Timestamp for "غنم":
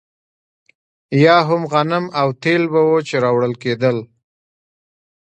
1.71-2.05